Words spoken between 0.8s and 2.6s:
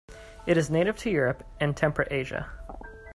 to Europe and temperate Asia.